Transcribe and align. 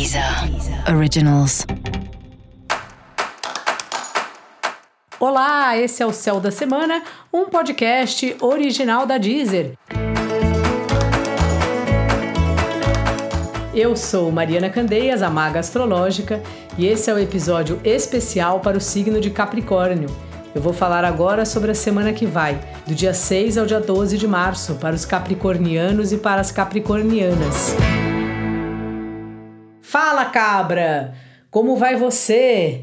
Deezer 0.00 0.24
Originals. 0.96 1.66
Olá, 5.20 5.76
esse 5.76 6.02
é 6.02 6.06
o 6.06 6.10
Céu 6.10 6.40
da 6.40 6.50
Semana, 6.50 7.02
um 7.30 7.50
podcast 7.50 8.34
original 8.40 9.04
da 9.04 9.18
Deezer. 9.18 9.74
Eu 13.74 13.94
sou 13.94 14.32
Mariana 14.32 14.70
Candeias, 14.70 15.20
a 15.20 15.28
maga 15.28 15.60
astrológica, 15.60 16.42
e 16.78 16.86
esse 16.86 17.10
é 17.10 17.12
o 17.12 17.18
episódio 17.18 17.78
especial 17.84 18.60
para 18.60 18.78
o 18.78 18.80
signo 18.80 19.20
de 19.20 19.28
Capricórnio. 19.28 20.08
Eu 20.54 20.62
vou 20.62 20.72
falar 20.72 21.04
agora 21.04 21.44
sobre 21.44 21.72
a 21.72 21.74
semana 21.74 22.14
que 22.14 22.24
vai, 22.24 22.58
do 22.86 22.94
dia 22.94 23.12
6 23.12 23.58
ao 23.58 23.66
dia 23.66 23.80
12 23.80 24.16
de 24.16 24.26
março, 24.26 24.76
para 24.76 24.94
os 24.94 25.04
capricornianos 25.04 26.10
e 26.10 26.16
para 26.16 26.40
as 26.40 26.50
capricornianas. 26.50 27.76
Fala, 29.90 30.26
cabra! 30.26 31.14
Como 31.50 31.74
vai 31.74 31.96
você? 31.96 32.82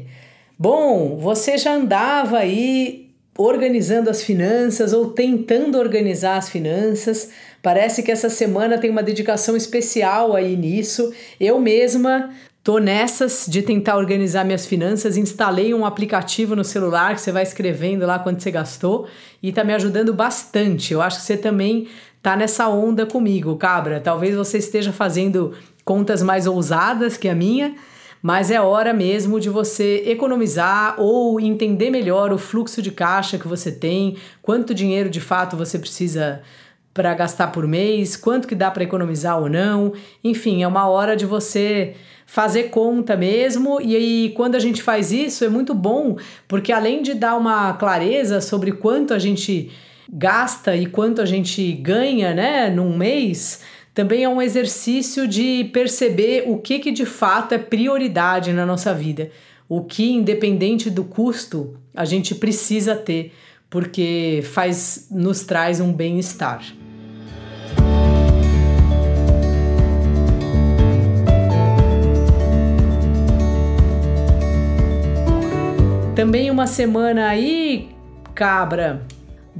Bom, 0.58 1.16
você 1.16 1.56
já 1.56 1.72
andava 1.72 2.36
aí 2.36 3.08
organizando 3.38 4.10
as 4.10 4.22
finanças 4.22 4.92
ou 4.92 5.12
tentando 5.12 5.78
organizar 5.78 6.36
as 6.36 6.50
finanças. 6.50 7.30
Parece 7.62 8.02
que 8.02 8.12
essa 8.12 8.28
semana 8.28 8.76
tem 8.76 8.90
uma 8.90 9.02
dedicação 9.02 9.56
especial 9.56 10.36
aí 10.36 10.54
nisso. 10.54 11.10
Eu 11.40 11.58
mesma 11.58 12.28
Tô 12.62 12.76
nessas 12.76 13.46
de 13.48 13.62
tentar 13.62 13.96
organizar 13.96 14.44
minhas 14.44 14.66
finanças, 14.66 15.16
instalei 15.16 15.72
um 15.72 15.86
aplicativo 15.86 16.54
no 16.54 16.62
celular 16.62 17.14
que 17.14 17.22
você 17.22 17.32
vai 17.32 17.42
escrevendo 17.42 18.04
lá 18.04 18.18
quanto 18.18 18.42
você 18.42 18.50
gastou 18.50 19.08
e 19.42 19.50
tá 19.50 19.64
me 19.64 19.72
ajudando 19.72 20.12
bastante. 20.12 20.92
Eu 20.92 21.00
acho 21.00 21.16
que 21.18 21.22
você 21.22 21.38
também 21.38 21.88
tá 22.22 22.36
nessa 22.36 22.68
onda 22.68 23.06
comigo, 23.06 23.56
cabra. 23.56 24.00
Talvez 24.00 24.36
você 24.36 24.58
esteja 24.58 24.92
fazendo 24.92 25.54
contas 25.88 26.22
mais 26.22 26.46
ousadas 26.46 27.16
que 27.16 27.30
a 27.30 27.34
minha, 27.34 27.74
mas 28.20 28.50
é 28.50 28.60
hora 28.60 28.92
mesmo 28.92 29.40
de 29.40 29.48
você 29.48 30.02
economizar 30.04 31.00
ou 31.00 31.40
entender 31.40 31.88
melhor 31.88 32.30
o 32.30 32.36
fluxo 32.36 32.82
de 32.82 32.90
caixa 32.90 33.38
que 33.38 33.48
você 33.48 33.72
tem, 33.72 34.18
quanto 34.42 34.74
dinheiro 34.74 35.08
de 35.08 35.18
fato 35.18 35.56
você 35.56 35.78
precisa 35.78 36.42
para 36.92 37.14
gastar 37.14 37.46
por 37.52 37.66
mês, 37.66 38.16
quanto 38.16 38.46
que 38.46 38.54
dá 38.54 38.70
para 38.70 38.84
economizar 38.84 39.40
ou 39.40 39.48
não. 39.48 39.94
Enfim, 40.22 40.62
é 40.62 40.68
uma 40.68 40.86
hora 40.86 41.16
de 41.16 41.24
você 41.24 41.94
fazer 42.26 42.64
conta 42.64 43.16
mesmo. 43.16 43.80
E 43.80 43.96
aí, 43.96 44.32
quando 44.36 44.56
a 44.56 44.58
gente 44.58 44.82
faz 44.82 45.10
isso, 45.10 45.42
é 45.42 45.48
muito 45.48 45.72
bom, 45.72 46.18
porque 46.46 46.70
além 46.70 47.00
de 47.00 47.14
dar 47.14 47.34
uma 47.34 47.72
clareza 47.72 48.42
sobre 48.42 48.72
quanto 48.72 49.14
a 49.14 49.18
gente 49.18 49.70
gasta 50.12 50.76
e 50.76 50.84
quanto 50.84 51.22
a 51.22 51.24
gente 51.24 51.72
ganha, 51.72 52.34
né, 52.34 52.68
num 52.68 52.94
mês, 52.94 53.62
também 53.98 54.22
é 54.22 54.28
um 54.28 54.40
exercício 54.40 55.26
de 55.26 55.64
perceber 55.72 56.44
o 56.46 56.56
que, 56.58 56.78
que 56.78 56.92
de 56.92 57.04
fato 57.04 57.52
é 57.52 57.58
prioridade 57.58 58.52
na 58.52 58.64
nossa 58.64 58.94
vida. 58.94 59.28
O 59.68 59.82
que, 59.82 60.12
independente 60.12 60.88
do 60.88 61.02
custo, 61.02 61.76
a 61.92 62.04
gente 62.04 62.32
precisa 62.32 62.94
ter, 62.94 63.32
porque 63.68 64.40
faz 64.52 65.08
nos 65.10 65.42
traz 65.42 65.80
um 65.80 65.92
bem-estar. 65.92 66.62
Também 76.14 76.52
uma 76.52 76.68
semana 76.68 77.26
aí, 77.26 77.88
cabra, 78.32 79.02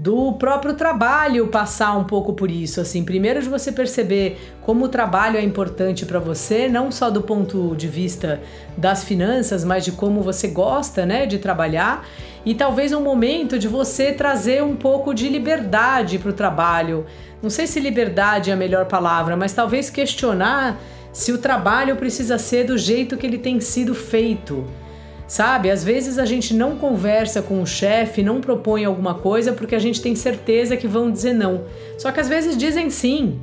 do 0.01 0.35
próprio 0.35 0.75
trabalho 0.75 1.49
passar 1.49 1.97
um 1.99 2.05
pouco 2.05 2.33
por 2.33 2.53
isso, 2.53 2.81
assim, 2.81 3.05
primeiro 3.05 3.43
de 3.43 3.49
você 3.49 3.73
perceber 3.73 4.39
como 4.61 4.85
o 4.85 4.89
trabalho 4.89 5.37
é 5.37 5.43
importante 5.43 6.07
para 6.07 6.21
você, 6.21 6.69
não 6.69 6.93
só 6.93 7.11
do 7.11 7.21
ponto 7.21 7.75
de 7.75 7.89
vista 7.89 8.41
das 8.77 9.03
finanças, 9.03 9.65
mas 9.65 9.85
de 9.85 9.91
como 9.91 10.23
você 10.23 10.47
gosta, 10.47 11.05
né, 11.05 11.27
de 11.27 11.39
trabalhar, 11.39 12.07
e 12.47 12.55
talvez 12.55 12.93
um 12.93 13.03
momento 13.03 13.59
de 13.59 13.67
você 13.67 14.13
trazer 14.13 14.63
um 14.63 14.77
pouco 14.77 15.13
de 15.13 15.29
liberdade 15.29 16.17
para 16.17 16.31
o 16.31 16.33
trabalho. 16.33 17.05
Não 17.43 17.51
sei 17.51 17.67
se 17.67 17.81
liberdade 17.81 18.51
é 18.51 18.53
a 18.53 18.57
melhor 18.57 18.87
palavra, 18.87 19.37
mas 19.37 19.53
talvez 19.53 19.91
questionar 19.91 20.81
se 21.13 21.33
o 21.33 21.39
trabalho 21.39 21.97
precisa 21.97 22.39
ser 22.39 22.63
do 22.65 22.79
jeito 22.79 23.17
que 23.17 23.27
ele 23.27 23.39
tem 23.39 23.59
sido 23.59 23.97
feito 23.97 24.65
Sabe? 25.29 25.71
Às 25.71 25.85
vezes 25.85 26.19
a 26.19 26.25
gente 26.25 26.55
não 26.55 26.77
conversa 26.77 27.43
com 27.43 27.61
o 27.61 27.67
chefe, 27.67 28.23
não 28.23 28.41
propõe 28.41 28.87
alguma 28.87 29.15
coisa 29.15 29.53
porque 29.53 29.75
a 29.75 29.79
gente 29.79 30.01
tem 30.01 30.17
certeza 30.17 30.75
que 30.75 30.89
vão 30.89 31.11
dizer 31.13 31.35
não. 31.35 31.65
Só 31.99 32.11
que 32.11 32.19
às 32.19 32.31
vezes 32.31 32.57
dizem 32.57 32.89
sim, 32.89 33.39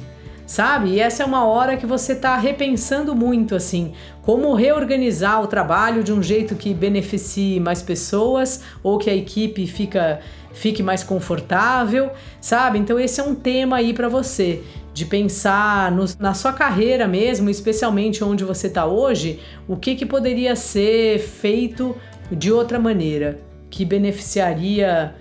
sabe? 0.47 0.94
E 0.94 1.00
essa 1.00 1.22
é 1.22 1.25
uma 1.25 1.46
hora 1.46 1.78
que 1.78 1.85
você 1.85 2.13
está 2.13 2.35
repensando 2.38 3.16
muito 3.16 3.53
assim, 3.53 3.94
como 4.23 4.56
reorganizar 4.56 5.44
o 5.44 5.47
trabalho 5.47 6.03
de 6.03 6.12
um 6.12 6.23
jeito 6.23 6.56
que 6.56 6.73
beneficie 6.73 7.59
mais 7.59 7.84
pessoas 7.84 8.62
ou 8.81 8.97
que 8.97 9.09
a 9.12 9.16
equipe 9.16 9.67
fica, 9.67 10.22
fique 10.53 10.81
mais 10.81 11.03
confortável, 11.03 12.09
sabe? 12.41 12.79
Então 12.79 13.00
esse 13.00 13.22
é 13.22 13.23
um 13.23 13.35
tema 13.35 13.78
aí 13.78 13.94
para 13.94 14.09
você 14.09 14.63
de 14.95 15.03
pensar 15.03 15.91
no, 15.91 16.06
na 16.17 16.33
sua 16.33 16.53
carreira 16.53 17.06
mesmo, 17.06 17.50
especialmente 17.50 18.23
onde 18.23 18.45
você 18.45 18.67
está 18.67 18.85
hoje, 18.85 19.41
o 19.67 19.75
que, 19.75 19.94
que 19.94 20.06
poderia 20.06 20.56
ser 20.56 21.19
feito 21.19 21.94
de 22.31 22.50
outra 22.50 22.79
maneira 22.79 23.38
que 23.69 23.84
beneficiaria 23.84 25.13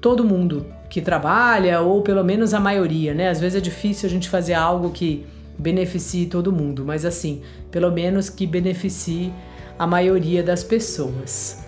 todo 0.00 0.24
mundo 0.24 0.64
que 0.88 1.02
trabalha 1.02 1.82
ou 1.82 2.00
pelo 2.00 2.24
menos 2.24 2.54
a 2.54 2.58
maioria, 2.58 3.12
né? 3.12 3.28
Às 3.28 3.38
vezes 3.38 3.58
é 3.58 3.60
difícil 3.60 4.08
a 4.08 4.10
gente 4.10 4.30
fazer 4.30 4.54
algo 4.54 4.88
que 4.92 5.26
beneficie 5.58 6.24
todo 6.24 6.50
mundo, 6.50 6.82
mas 6.82 7.04
assim, 7.04 7.42
pelo 7.70 7.92
menos 7.92 8.30
que 8.30 8.46
beneficie 8.46 9.30
a 9.78 9.86
maioria 9.86 10.42
das 10.42 10.64
pessoas. 10.64 11.66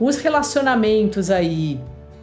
Os 0.00 0.16
relacionamentos 0.16 1.30
aí 1.30 1.80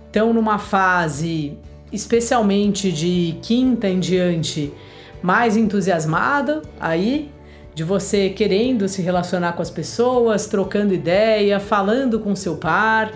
estão 0.07 0.33
numa 0.33 0.59
fase 0.59 1.57
especialmente 1.93 2.91
de 2.91 3.37
quinta 3.41 3.87
em 3.87 3.99
diante, 3.99 4.73
mais 5.21 5.55
entusiasmada 5.55 6.63
aí, 6.79 7.31
de 7.75 7.83
você 7.83 8.29
querendo 8.29 8.87
se 8.87 9.01
relacionar 9.01 9.53
com 9.53 9.61
as 9.61 9.69
pessoas, 9.69 10.47
trocando 10.47 10.93
ideia, 10.93 11.59
falando 11.59 12.19
com 12.19 12.35
seu 12.35 12.57
par, 12.57 13.11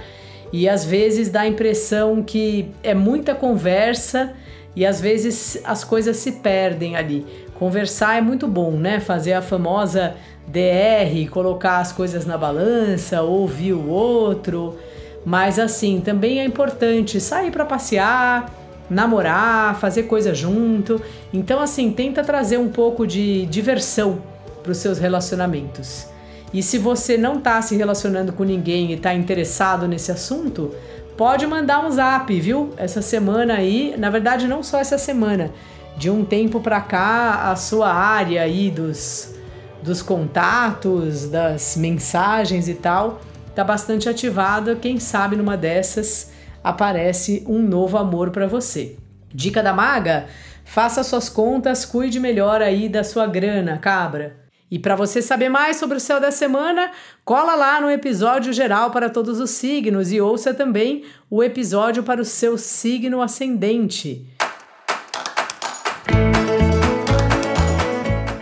e 0.54 0.70
às 0.70 0.86
vezes 0.86 1.30
dá 1.30 1.42
a 1.42 1.48
impressão 1.48 2.24
que 2.24 2.72
é 2.82 2.94
muita 2.94 3.36
conversa 3.36 4.34
e 4.76 4.86
às 4.86 5.02
vezes 5.02 5.60
as 5.64 5.84
coisas 5.84 6.18
se 6.18 6.34
perdem 6.34 6.96
ali. 6.96 7.26
Conversar 7.56 8.18
é 8.18 8.22
muito 8.22 8.48
bom, 8.48 8.72
né? 8.72 9.00
Fazer 9.00 9.34
a 9.34 9.42
famosa 9.42 10.16
DR, 10.48 11.30
colocar 11.30 11.80
as 11.80 11.92
coisas 11.92 12.26
na 12.26 12.38
balança, 12.38 13.22
ouvir 13.24 13.74
o 13.74 13.90
outro. 13.90 14.78
Mas 15.26 15.60
assim, 15.60 16.00
também 16.00 16.40
é 16.40 16.46
importante 16.46 17.20
sair 17.20 17.52
para 17.52 17.66
passear, 17.66 18.54
namorar, 18.90 19.80
fazer 19.80 20.04
coisa 20.04 20.34
junto. 20.34 21.02
Então, 21.34 21.60
assim, 21.60 21.92
tenta 21.92 22.24
trazer 22.24 22.58
um 22.58 22.70
pouco 22.70 23.06
de 23.06 23.46
diversão 23.48 24.22
para 24.64 24.72
os 24.72 24.78
seus 24.78 24.98
relacionamentos. 24.98 26.08
E 26.54 26.64
se 26.64 26.78
você 26.78 27.18
não 27.18 27.38
está 27.38 27.62
se 27.62 27.76
relacionando 27.76 28.32
com 28.32 28.44
ninguém 28.44 28.92
e 28.92 28.94
está 28.94 29.14
interessado 29.14 29.88
nesse 29.88 30.12
assunto, 30.12 30.74
pode 31.18 31.46
mandar 31.46 31.86
um 31.86 31.92
zap, 31.92 32.40
viu? 32.40 32.72
Essa 32.78 33.02
semana 33.02 33.56
aí, 33.56 33.96
na 33.98 34.10
verdade, 34.10 34.48
não 34.48 34.64
só 34.64 34.80
essa 34.80 34.98
semana, 34.98 35.52
de 35.98 36.10
um 36.10 36.24
tempo 36.24 36.60
para 36.62 36.80
cá, 36.80 37.52
a 37.52 37.56
sua 37.56 37.92
área 37.92 38.42
aí 38.44 38.70
dos, 38.70 39.34
dos 39.82 40.02
contatos, 40.02 41.28
das 41.28 41.76
mensagens 41.76 42.70
e 42.70 42.76
tal, 42.76 43.20
tá 43.56 43.64
bastante 43.64 44.08
ativada. 44.08 44.76
Quem 44.76 45.00
sabe 45.00 45.36
numa 45.36 45.58
dessas 45.58 46.32
aparece 46.64 47.44
um 47.48 47.62
novo 47.62 47.98
amor 47.98 48.32
para 48.32 48.48
você. 48.48 48.98
Dica 49.34 49.62
da 49.62 49.74
maga: 49.74 50.26
faça 50.66 51.04
suas 51.04 51.30
contas, 51.30 51.86
cuide 51.86 52.20
melhor 52.20 52.62
aí 52.62 52.90
da 52.90 53.04
sua 53.04 53.28
grana, 53.28 53.78
cabra. 53.78 54.48
E 54.70 54.78
para 54.78 54.96
você 54.96 55.22
saber 55.22 55.48
mais 55.48 55.78
sobre 55.78 55.96
o 55.96 56.00
céu 56.00 56.20
da 56.20 56.30
semana, 56.30 56.92
cola 57.24 57.56
lá 57.56 57.80
no 57.80 57.90
episódio 57.90 58.52
geral 58.52 58.92
para 58.92 59.10
todos 59.10 59.40
os 59.40 59.52
signos 59.52 60.12
e 60.12 60.20
ouça 60.20 60.54
também 60.54 61.06
o 61.30 61.42
episódio 61.42 62.04
para 62.04 62.22
o 62.22 62.26
seu 62.26 62.58
signo 62.58 63.22
ascendente. 63.22 64.28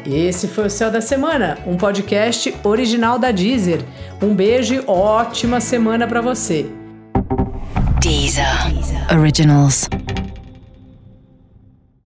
Esse 0.06 0.48
foi 0.48 0.68
o 0.68 0.70
Céu 0.70 0.90
da 0.90 1.02
Semana, 1.02 1.58
um 1.66 1.76
podcast 1.78 2.56
original 2.64 3.20
da 3.20 3.32
Deezer. 3.32 3.84
Um 4.22 4.34
beijo 4.34 4.76
e 4.76 4.84
ótima 4.88 5.60
semana 5.60 6.08
para 6.08 6.22
você. 6.22 6.85
Deezer. 8.06 8.46
Originals. 9.10 9.90